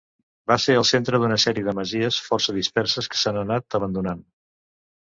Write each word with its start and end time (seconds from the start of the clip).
Va 0.51 0.55
ser 0.63 0.77
el 0.77 0.85
centre 0.91 1.19
d'una 1.23 1.37
sèrie 1.43 1.65
de 1.69 1.75
masies 1.81 2.19
força 2.31 2.59
disperses 2.59 3.13
que 3.13 3.25
s'han 3.25 3.41
anat 3.45 3.83
abandonant. 3.83 4.27